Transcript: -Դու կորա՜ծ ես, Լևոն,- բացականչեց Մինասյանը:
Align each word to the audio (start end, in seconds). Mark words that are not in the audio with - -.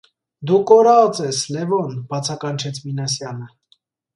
-Դու 0.51 0.61
կորա՜ծ 0.69 1.19
ես, 1.27 1.41
Լևոն,- 1.57 2.01
բացականչեց 2.15 2.81
Մինասյանը: 2.87 3.51